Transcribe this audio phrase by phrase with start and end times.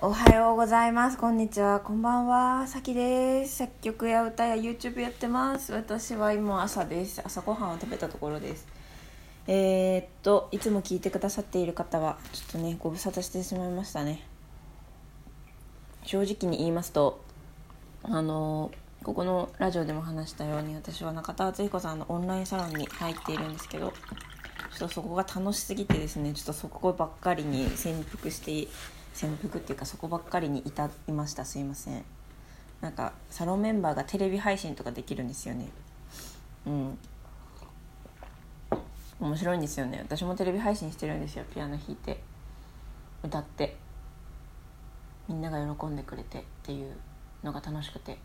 [0.00, 1.18] おはようございます。
[1.18, 1.80] こんにちは。
[1.80, 2.68] こんばんは。
[2.68, 3.56] さきです。
[3.56, 5.72] 作曲や歌や YouTube やってます。
[5.72, 7.20] 私は今朝です。
[7.24, 8.68] 朝ごはんを食べたところです。
[9.48, 14.22] えー、っといつも聞いてくださっている方はちょっとねご無沙汰してしまいましたね。
[16.04, 17.20] 正直に言いますと
[18.04, 18.70] あの
[19.02, 23.92] ここのラジオでも話したように私は中田敦彦さんのオンラインサロンに入っているんですけど
[24.78, 28.68] ちょっとそこが楽しすぎてですねちょっとそこばっかりに潜伏して
[29.18, 31.44] 潜伏っていうかそこばっかりに至りました。
[31.44, 32.04] すいません。
[32.80, 35.68] なんかサロンメンバーがテレビ配信とかできるんですよね。
[36.64, 36.98] うん。
[39.18, 39.98] 面白いんですよね。
[40.00, 41.44] 私もテレビ配信してるんですよ。
[41.52, 42.22] ピアノ弾いて。
[43.24, 43.76] 歌って。
[45.26, 46.38] みんなが喜んでくれて。
[46.38, 46.94] っていう
[47.42, 48.18] のが楽しくて。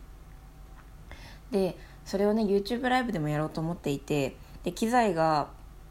[1.50, 4.36] でそれをね YouTube ライブでもやろうと思っていて。
[4.62, 5.48] で機材が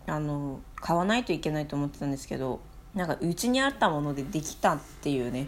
[0.08, 2.62] あの買わないといけないと思ってたんですけど。
[2.96, 5.48] なんかうちにあったものでできたっていうね。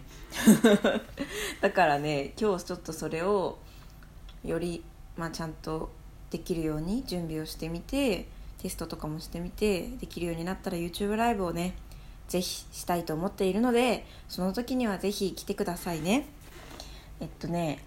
[1.61, 3.59] だからね今日ちょっとそれを
[4.43, 4.83] より、
[5.15, 5.91] まあ、ちゃんと
[6.31, 11.75] できるように準備をしてみてテストとかもしてみてできるようになったら YouTube ライブをね
[12.27, 16.25] ぜひしたいと思っているのでその時にはぜひ来てくださいね。
[17.19, 17.83] えっとね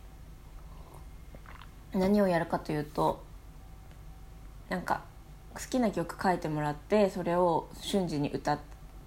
[1.92, 3.22] 何をやるかというと
[4.68, 5.02] なんか
[5.54, 8.58] 好きな曲書いてもらってそれを瞬時に歌っ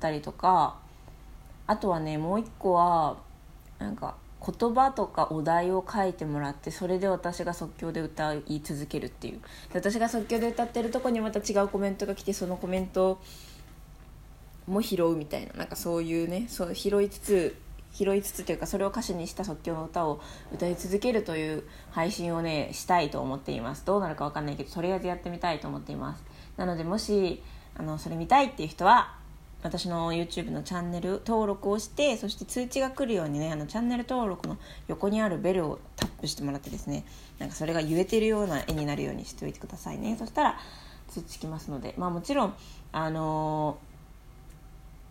[0.01, 0.75] たりとか
[1.67, 3.17] あとはねもう一個は
[3.79, 9.41] なんか言葉とかお題を書いてもらってそれで私が即興で歌い続けるっていう。
[9.73, 13.21] 私が即興で歌ってるとこにまた違うコメントが来てそのコメント
[14.67, 17.55] も拾うみたいななんかそういうねそう拾いつつ
[17.93, 20.21] 拾いつつというかそれを歌詞にした即興の歌を
[20.53, 23.85] 歌い続けるという配信をねしたいと思っています。
[23.85, 26.23] どうなるか分かんないけどとりあえずやってみたいと思っています。
[26.57, 27.43] なのでもし
[27.77, 29.20] あのそれ見たいっていう人は
[29.63, 37.05] 私の YouTube のチャンネル登録をしてそして通知が来るようにねあのチャンネル登録の横にあるベルをタップしてもらってですね
[37.39, 40.59] なんかそれが言えてるような絵になるようにしておいてくださいねそしたら
[41.09, 42.53] 通知来ますのでまあもちろん
[42.91, 43.77] あの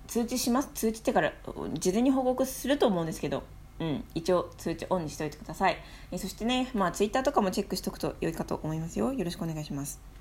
[0.06, 1.32] ー、通知します通知ってから
[1.74, 3.42] 事前に報告すると思うんですけど
[3.80, 5.78] うん、一応通知オンにしておいてください。
[6.12, 9.14] えそしてね、まあ、Twitter とかもチェックしておくと良いかと思いますよ。
[9.14, 10.19] よろしくお願いします。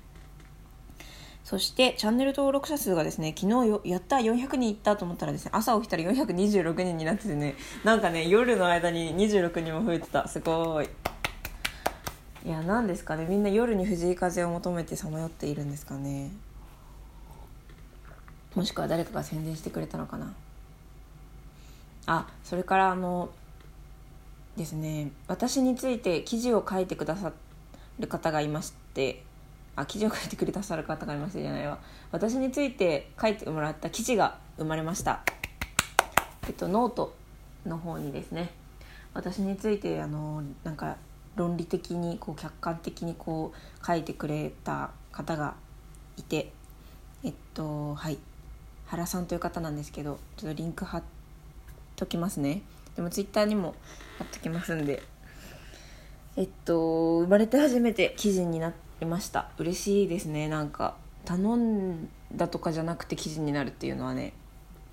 [1.44, 10.28] そしてチャンネル登録者数がですね昨日よやった400人いったと思ったらですね朝起きたら426人になっててねなんかね夜の間に26人も増えてた。
[10.28, 10.88] すごい。
[12.44, 13.26] いや何ですかね。
[13.28, 16.30] みんな夜に藤井風を求めてさまよっているんですかね。
[18.54, 20.32] もしくは誰かが宣伝してくれたのかな。
[22.06, 23.30] あそれからあの
[24.56, 27.32] ですね私について記事を書いてくださ
[27.98, 29.22] る方がいまして
[29.80, 31.78] あ記事を書いてくれたさる方がいましたじゃないわ。
[32.12, 35.20] 私について書いてもらった記事が生まれました。
[36.46, 37.14] えっとノート
[37.66, 38.50] の方にですね。
[39.14, 40.96] 私についてあのなんか
[41.36, 45.54] 論理的にこう客観的にこう書いてくれた方が
[46.16, 46.52] いて。
[47.22, 48.18] えっとはい。
[48.86, 51.02] 原さんという方なんですけどちょっとリンク貼っ
[51.96, 52.62] ときますね。
[52.96, 53.74] でもツイッターにも
[54.18, 55.02] 貼っときますんで。
[56.36, 59.50] えっと生まれて初めて記事になっていました。
[59.58, 60.48] 嬉しいですね。
[60.48, 64.32] なんか頼んだとかじゃなくて記事になるっていうのはね。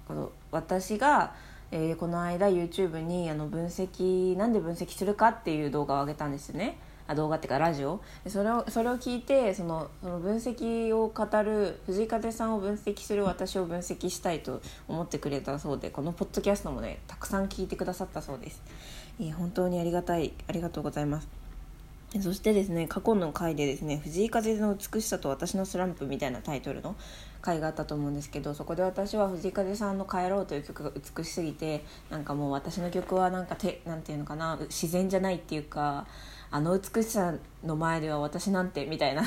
[0.08, 1.34] この私が、
[1.72, 6.78] えー、この間 YouTube にあの分析なんで分析するかっていう動画を上げたんですよね。
[7.08, 8.02] あ動画っていうかラジオ。
[8.28, 18.62] それをそれを聞いてそのその分析を語る藤井風さんを分析する私を分析したいと思ってくれたそうでこのポッドキャストもねたくさん聞いてくださったそうです、
[19.20, 21.47] えー、本当にありがたいありがとうございます。
[22.22, 26.96] そしてですね過去の回でですね「藤井風の美しさと私のスランプ」みたいなタイトルの
[27.42, 36.08] 回があったと思うんですけどそこで私は藤井風さんの「帰ろう」という曲が美しすぎてなんかもう私の曲はなんかてなんていうのかな自然じゃないっていうか
[36.50, 37.34] あの美しさ
[37.66, 39.24] の前では私なんてみたいな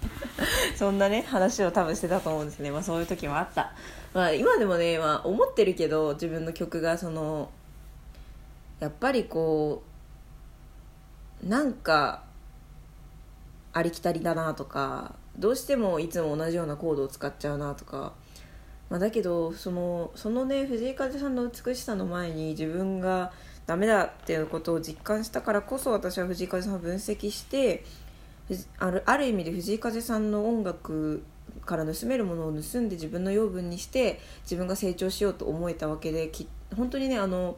[0.76, 3.72] そんなね話を多分してたと思うんですね、まあ、そういう時もあった、
[4.12, 7.48] まあ、今でもね、まあ、思ってるけど自分の曲がその
[8.78, 9.89] やっぱりこう
[11.44, 12.24] なんか
[13.72, 18.12] ありきたりだなとかどうしてもいつも同じようなコードを使っちゃうなとか、
[18.88, 23.32] まあ、だけどそのそのね藤井風さんの美しさの前に自分が
[23.66, 27.84] ダメだっていうことを実感したからこそ私は藤井風さんを分析して
[28.78, 31.22] あるある意味で藤井風さんの音楽
[31.64, 37.56] から盗めるものを盗んで自分の養分にして自分が成長しようと思えたわけでき本当にねあの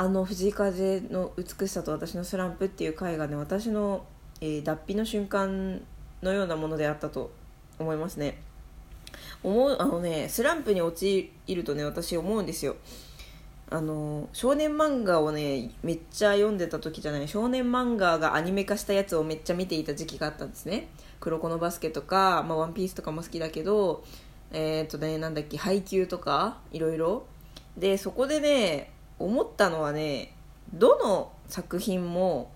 [0.00, 4.06] あの藤井風の美しさと私のスランプっていう回がね私の、
[4.40, 5.82] えー、脱皮の瞬間
[6.22, 7.30] のようなものであったと
[7.78, 8.40] 思いますね。
[9.42, 12.76] 思うあのねスランプに陥るとね私思うんですよ。
[13.68, 20.88] あの少年漫画をねめっちゃ読んでた時じゃない少年漫画がアニメ化したやつをめっちゃ見ていた時期があったんですね。
[21.20, 24.02] 黒子のバスケとか、まあ、ワンピースとかも好きだけど
[24.50, 27.26] えー、っとねなんだっけ配給とかいろいろ。
[27.76, 30.32] でそこでね思ったのはね
[30.72, 32.50] どの作品も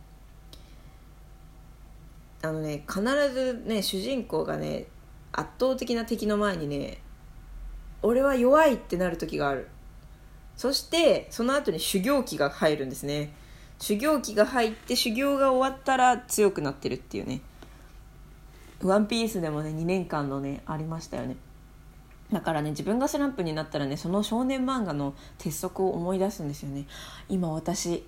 [2.43, 3.03] あのね必
[3.33, 4.87] ずね主人公がね
[5.33, 6.99] 圧倒的な敵の前にね
[8.03, 9.69] 俺は弱いってなる時がある。
[10.57, 13.33] そしてその後に修行期が入るんですね。
[13.79, 17.41] 修行期が入って修行が終わったら強くなってるっていうね。
[18.83, 21.37] ワンピースでもね2年間のねありましたよね。
[22.33, 26.87] だからね自分がスランプになったらねその少年漫画の鉄則を思い出すんですよね。
[27.29, 28.05] 今私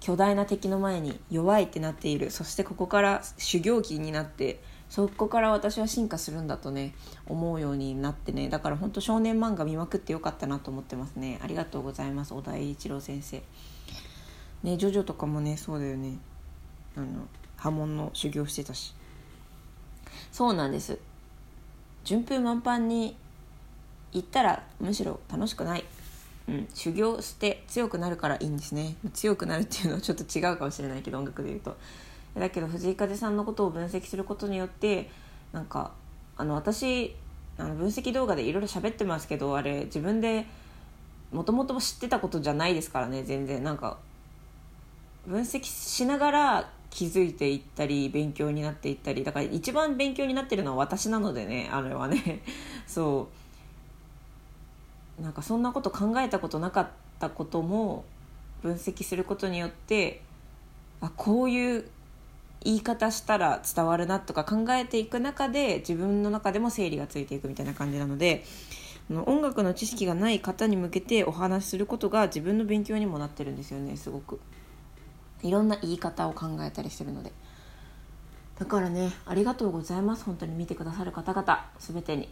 [0.00, 2.30] 巨大な敵の前に弱いってなっている。
[2.30, 6.94] そしてここから修行期になってそこから私は進化するんだとね
[7.26, 8.48] 思うようになってね。
[8.48, 11.38] だから本当少年漫画見まくってよかったなと思ってますね。
[11.42, 13.42] ありがとうございます小田栄一郎先生。
[14.62, 16.16] ねジョジョとかもねそうだよね。
[16.96, 17.06] あの
[17.56, 18.94] 波紋の修行してたし。
[20.32, 20.98] そうなんです。
[22.08, 23.14] 順風満帆に
[24.12, 25.84] 行ったらむしろ楽しくない。
[26.48, 28.94] うん、修行して強くなるからいいんですね。
[29.12, 31.76] 強くなるっていうのはちょっと違うかもしれないけど音楽で言うと。
[32.34, 35.10] だけど藤井風さんのことを分析することによって
[35.52, 35.92] なんか
[36.38, 37.14] あの私
[37.58, 40.46] あの分析動画でいろいろ喋ってますけどあれ自分で
[41.30, 43.62] もともと知ってたことじゃないですからね全然。
[43.62, 43.98] なんか
[45.26, 52.42] 分析しながら気づいていったり勉強になっていったりだから一番勉強になってるのは私なのでねあれはね。
[52.86, 53.28] そ
[55.18, 55.22] う。
[55.22, 56.88] なんかそんなこと考えたことなかっ
[57.18, 58.04] たことも
[58.62, 60.22] 分析することによって
[61.00, 61.88] あこういう
[62.62, 68.44] 言い方したら伝わるなとか考えていく中で自分の中でも整理がついていくみたいな感じなので
[69.10, 74.38] 音楽の知識がない方に向けてお話しすることが自分の勉強にもなってるんですよねすごく。
[75.42, 77.32] いろんな言い方を考えたりしてるので。
[78.58, 80.24] だからねありがとうございます。
[80.24, 81.64] 本当に見てくださる方々。
[81.78, 82.28] 全てに、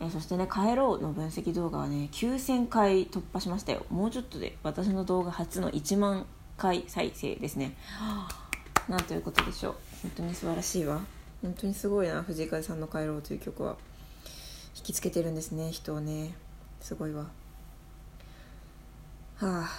[0.00, 3.86] えー、そしてね「帰ろう」の分析動画はね9000回突破しましたよ。
[3.90, 6.26] もうちょっとで私の動画初の1万
[6.56, 7.76] 回再生ですね、
[8.88, 9.74] なんということでしょう。
[10.02, 11.00] 本当に素晴らしいわ。
[11.40, 13.76] 本当にすごいな藤井風さんの「帰ろう」という曲は。
[14.76, 16.34] 引きつけてるんですね人をね。
[16.80, 17.22] すごいわ。
[19.36, 19.70] はあ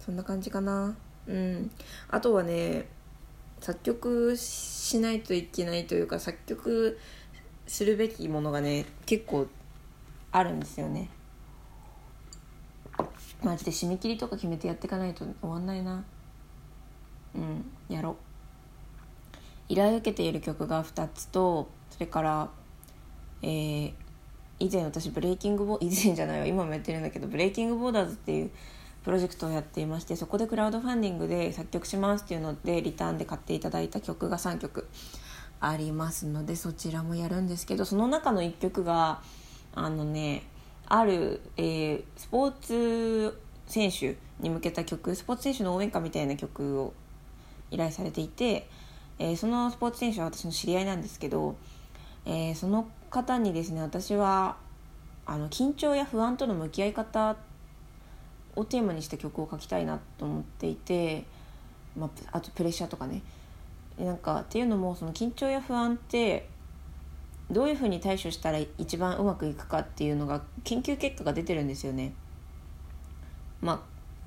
[0.00, 0.94] そんな感じかな。
[1.28, 1.70] うん。
[2.08, 2.86] あとはね
[3.60, 6.98] 作曲しないといけないというか作曲
[7.66, 9.46] するべきものがね結構
[10.32, 11.08] あるんですよね。
[13.42, 16.04] マジで締め切りとか決めてやっていかないと終わんないな。
[17.34, 18.16] うんやろう。
[19.68, 22.50] 依頼を受けている曲が2つとそれから、
[23.42, 23.92] えー、
[24.58, 28.50] 以前私ブレイキングボ以前じゃないわ今もやってるんだけどブレイキングボーダーズっていう
[29.04, 34.88] プロジェクトをやっていましてそこでクラウドファンディングで作曲しますっていうのでリターンで買っていただいた曲が3曲
[35.60, 39.20] ありますのでそちらもやるんですけどその中の1曲が
[39.74, 40.44] あのね
[40.86, 46.92] ある、えー、スポーツ選手に向けた曲スポーツ選手の応援歌みたいな曲を
[47.70, 48.68] 依頼されていて
[49.18, 51.56] えー、そのスポーツ選手は私の知り合いなんですけど、
[52.26, 54.56] えー、その方にですね私は
[55.26, 57.36] あの緊張や不安との向き合い方
[58.56, 61.24] をテーマにした曲を書きたいなと思っていて、
[61.96, 63.22] まあ、あとプレッシャーとかね
[63.98, 66.48] なんかっていうのもその緊張や不安って
[67.50, 72.14] どういうふうに対処したら一番うまくいくかっていうのが研究結果が出てるんですよね。
[73.60, 73.80] まあ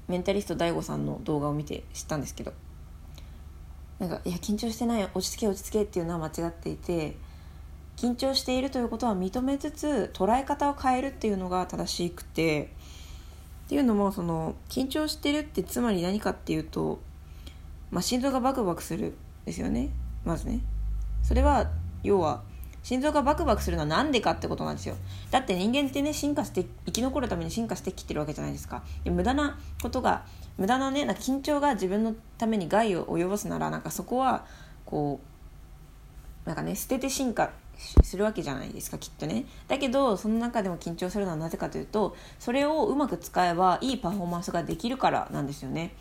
[0.07, 2.53] メンタリスト DAIGO さんの動画を見て知ったんですけど
[3.99, 7.17] なんかいや緊張してない落ち着け落ち着けっていうのは間違っていて
[7.97, 12.71] 緊張しているということは認めつつ捉え方を変えるっていうのが正しくて
[13.67, 17.01] っていうのもその緊張してるってつまり何かっていうと、
[17.91, 19.13] まあ、心臓がバクバクする
[19.45, 19.89] ですよね。
[20.23, 20.61] まずね。
[21.21, 21.69] それは
[22.01, 22.43] 要は
[22.81, 24.95] 心臓がバクバクするのは何でかってことなんですよ。
[25.31, 28.83] だって人間ってね進化して生き残るために進化してきてるわけじゃないですか。
[29.03, 30.23] で無駄なことが
[30.57, 34.45] 無駄なねな緊張が自分のために害を及ぼすならなんかそこは
[34.85, 35.19] こ
[36.45, 45.93] うなんかね捨てて進化するわけじゃないですかきっとねだけどその中でも緊張するのはなぜかというとそれをうまく使えばいいパフォーマンスができるからなんですよね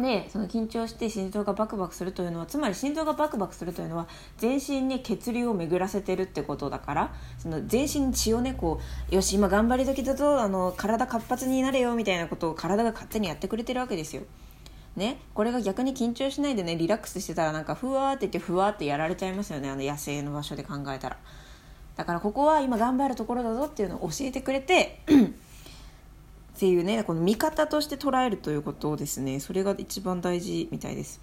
[0.00, 14.22] でその緊張して心臓がバクバクするというのはつまり心臓がバクバクするというのは全身に血流を巡らせてるってことだからその全身に血をねこうよし今頑張り時だとあの体活発になれよみたいなことを体が勝手にやってくれてるわけですよ。
[14.96, 21.16] ね、これが逆に緊張しないでねリラックスしてたらなんかふわって言ってふわってやられちゃいますよねあの野生の場所で考えたら。
[21.96, 29.40] だからここは今頑張るところだぞっていうのを教えてくれて っていうねこの見方として捉えるということをですね。
[29.40, 31.20] それが一番大事みたいです。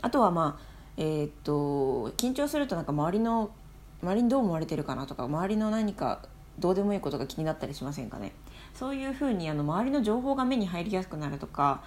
[0.00, 0.62] あとはまあ
[0.96, 3.50] えー、っと緊張するとなんか周りの
[4.02, 6.20] 周りにどう思われてるかなとか周りの何か
[6.58, 8.32] どうでもいいことが気になったりしませんかね。
[8.74, 11.82] そういうふうにあの周りの情報が目に入りやすくなるとか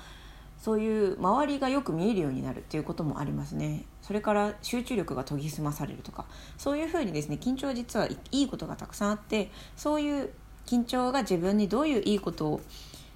[0.61, 3.83] そういう周りがよく見えるようになるっていうこともありますね。
[4.03, 6.25] それから集中力が研ぎ澄まされるとか。
[6.57, 10.29] そういうふうにですね緊張は実はいいことがたくさんあってそういう
[10.67, 12.61] 緊張が自分にどういういいことを、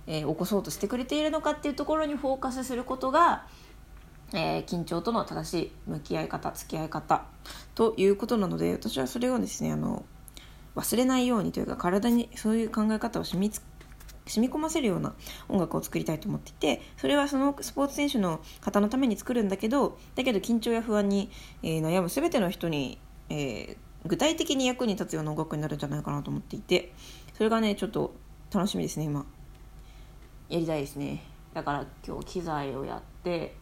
[0.07, 3.45] えー、起こそうとしてくれているのかっていうところにフォーカスすることが、
[4.33, 7.25] えー、緊張との正しい向き合い方付き合い方
[7.75, 10.03] ということなので私はそれをですねあの
[10.75, 13.61] 忘れないようにというか体にそういう考え方を染みつ
[14.27, 15.13] 染み込ませるような
[15.49, 21.29] 音楽を作りたいと思っていてそれはそのスポーツ選手の方のために作るんだけどだけど緊張や不安に、
[21.63, 22.97] えー、悩む全ての人に、
[23.29, 26.93] えー、具体的に役に立つような音楽になるんじゃないかなと思っていて
[27.33, 28.13] それがねちょっと
[28.53, 29.25] 楽しみですね今。
[30.47, 31.23] やりたいですね。
[31.53, 33.55] だから今日機材をやって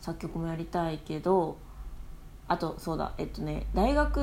[0.00, 1.56] 作曲もやりたいけど
[2.50, 4.16] あとそうだえっとね大学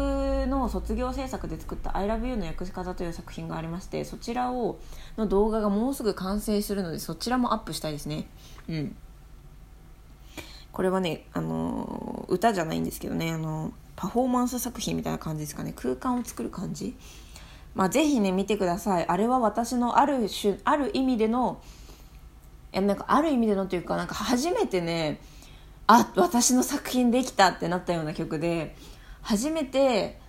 [0.48, 4.80] の卒業制作で作った「ILOVEYOU の訳し方」という作品がありましてそちらを
[5.18, 8.28] の動画がもうすぐ完成するのでそちらもアップしたいですね。
[8.68, 8.96] うん。
[10.74, 15.72] これはねあの歌じゃないんですけどねあのパフォーマンス作品みたいな感じですかね。
[15.74, 16.98] 空間を作る感じ。
[17.76, 19.08] まあぜひね見てください。
[19.08, 21.62] あれは私のある種ある意味での
[22.74, 25.22] えなんかある意味でのというかなんか初めてね
[25.88, 28.75] あ私の作品できたってなったような曲で
[29.22, 30.20] 初めて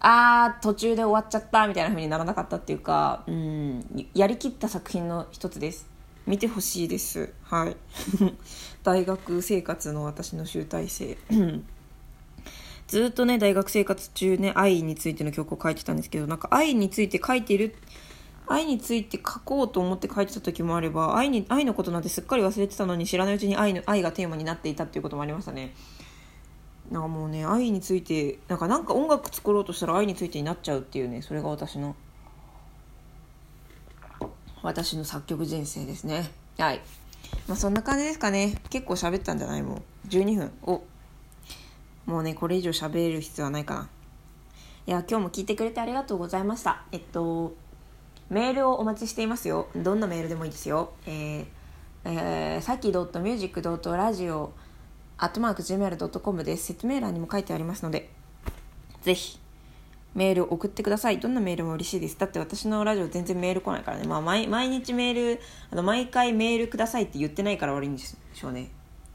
[0.00, 5.92] あー途中で終わっちゃったみたいな風にならなかったっていうかうんやりきった作品の一つです。
[6.26, 7.32] 見てほしいです。
[7.42, 7.76] はい。
[8.84, 11.16] 大学生活の私の集大成。
[12.86, 17.76] ずっとね大学生活中ね愛についての曲を書いてたんですけどなんか愛について書いてるって
[18.46, 25.74] 愛について書こうと思って書いてた時もあれば愛に愛のことなんてすっかり忘れてたのに知らないうちに愛の愛がテーマになっていたっていうこともありましたね。
[26.90, 31.96] なんかもうね愛についてなんかなんか音楽作ろうとしたら愛についてになっちゃうっていうねそれが私の
[34.62, 36.30] 私の作曲人生ですね。
[36.58, 36.80] はい。
[37.48, 38.60] まあそんな感じですかね。
[38.70, 40.08] 結構喋ったんじゃないもう。
[40.08, 40.52] 12分。
[40.62, 40.82] お。
[42.06, 43.88] もうねこれ以上喋る必要はないかな。
[44.86, 46.82] いや今日も聞いてくれてありがとうございました。
[46.92, 47.54] えっと
[48.32, 49.68] メールをお待ちしていますよ。
[49.76, 50.94] どんなメールでもいいですよ。
[51.06, 51.46] えー、
[52.06, 54.48] えー、さき .music.radio
[55.18, 56.64] アットマーク gmail.com です。
[56.64, 58.08] 説明欄にも書いてありますので
[59.02, 59.38] ぜひ
[60.14, 61.20] メール送ってください。
[61.20, 62.18] どんなメールも嬉しいです。
[62.18, 68.70] だって私のラジオ全然メール来ないからね、まあ、毎毎日メールあの毎回メールくださいって言ってないから悪いんでしょうね。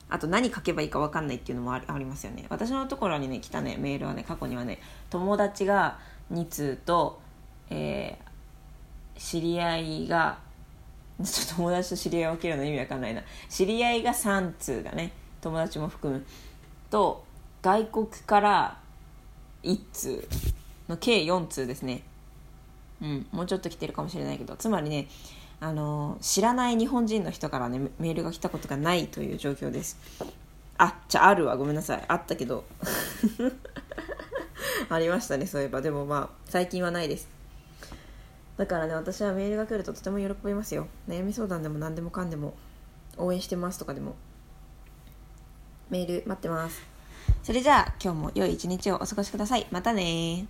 [0.10, 2.46] あと何書けばいいか分かんないっていうのもありますよね。
[2.50, 5.98] 私のところにね来たねメールはね過去にはね友達が
[6.32, 7.20] 2通と、
[7.72, 8.27] えー、
[9.18, 10.38] 知り合いが
[11.24, 13.24] ちょっと友達と知り合いを分けるの意味わかんないな。
[13.50, 16.26] 知り合いが3通だね友達も含む。
[16.90, 17.26] と
[17.62, 18.78] 外国から
[19.64, 20.28] 1通
[20.88, 22.04] の計4通ですね。
[23.02, 24.56] うんもうちょっと来てるかもしれないけど。
[24.56, 25.08] つまりね
[25.60, 29.98] あの知らない日本人の人からねメールが来たことがないという状況です。
[30.78, 31.58] あじゃああるわ。
[31.58, 32.06] ごめんなさい。
[32.08, 32.64] あったけど。
[34.90, 35.82] ありましたねそういえば。
[35.82, 37.37] でもまあ最近はないです。
[38.58, 40.88] だからね私はメールが来るととても喜びますよ。
[41.08, 42.56] 悩み相談でも何でもかんでも
[43.18, 44.16] 応援してますとかでも。
[45.90, 46.82] メール待ってます。
[47.44, 49.68] それじゃあ今日も良い一日をお過ごしください。
[49.72, 50.48] またね